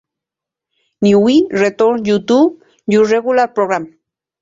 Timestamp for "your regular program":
2.87-3.99